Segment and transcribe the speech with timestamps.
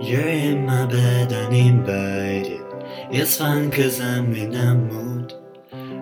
[0.00, 2.62] You're in my bed uninvited.
[3.10, 5.32] It's fine cause I'm in a mood.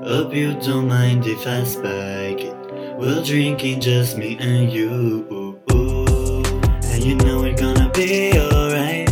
[0.04, 2.57] Hope you don't mind if I spike it.
[2.98, 5.61] We're drinking just me and you.
[5.70, 9.11] And you know we're gonna be alright.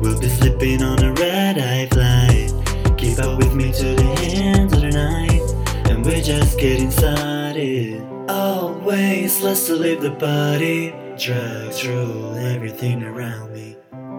[0.00, 2.96] We'll be sleeping on a red eye flight.
[2.96, 5.90] Keep up with me to the end of the night.
[5.90, 8.02] And we're just getting started.
[8.28, 10.94] Always, let's to leave the party.
[11.18, 13.76] Drugs rule everything around me.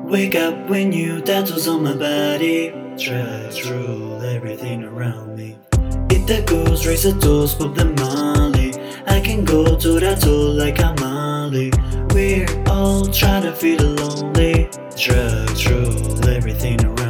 [0.08, 2.70] Wake up when you tattoos on my body.
[2.96, 5.58] Drugs rule everything around me.
[6.12, 8.72] Eat the goose, raise the toast, pop the molly.
[9.08, 11.72] I can go to that tool like a molly.
[12.14, 14.70] We're all trying to feel lonely.
[14.96, 17.05] Drugs rule everything around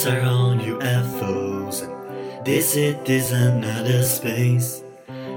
[0.00, 1.82] Plants are all UFOs.
[1.82, 4.82] And this it is another space.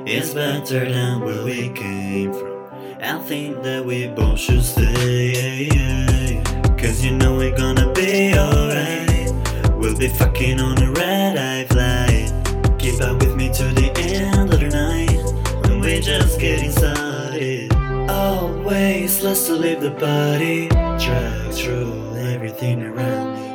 [0.06, 2.70] It's better than where we came from.
[3.02, 6.42] I think that we both should stay.
[6.78, 9.32] Cause you know we're gonna be alright.
[9.76, 12.80] We'll be fucking on a red eye flight.
[12.80, 15.68] Keep up with me to the end of the night.
[15.68, 17.74] When we're just getting started.
[18.10, 20.70] Always, let's to leave the party.
[20.70, 23.53] Drag through everything around me.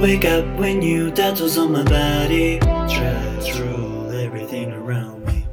[0.00, 2.58] Wake up when you tattoos on my body.
[2.58, 5.46] Drugs rule everything around me.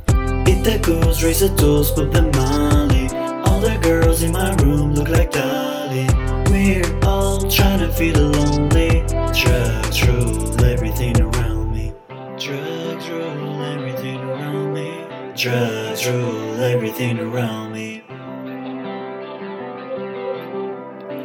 [0.52, 3.08] Eat the goose, raise the toast, pop the molly.
[3.45, 6.08] All the girls in my room look like Dolly.
[6.50, 9.06] We're all trying to feel lonely.
[9.34, 11.94] Drugs rule everything around me.
[12.38, 15.08] Drugs rule everything around me.
[15.36, 18.03] Drugs rule everything around me.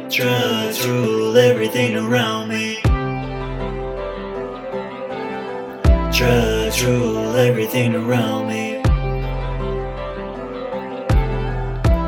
[0.09, 2.76] Drugs rule everything around me.
[6.17, 8.81] Drugs rule everything around me.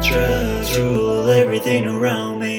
[0.02, 2.59] Drugs rule everything around me.